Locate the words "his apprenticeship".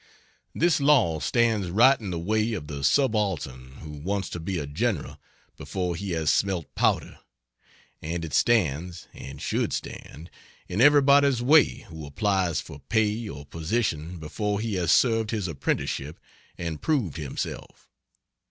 15.29-16.19